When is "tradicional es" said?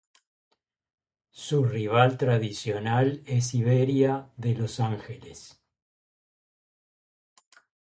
2.17-3.53